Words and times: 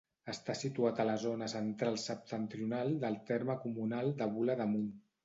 Està 0.31 0.53
situat 0.59 1.01
a 1.01 1.03
la 1.09 1.17
zona 1.23 1.49
central-septentrional 1.53 2.89
del 3.05 3.19
terme 3.29 3.57
comunal 3.67 4.11
de 4.23 4.29
Bula 4.39 4.57
d'Amunt. 4.65 4.91